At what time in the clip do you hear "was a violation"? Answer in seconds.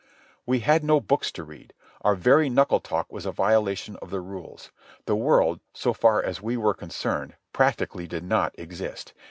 3.13-3.97